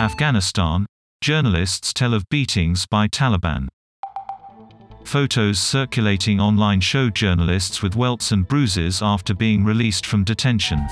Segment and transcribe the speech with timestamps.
[0.00, 0.86] Afghanistan,
[1.20, 3.66] journalists tell of beatings by Taliban.
[5.02, 10.86] Photos circulating online show journalists with welts and bruises after being released from detention.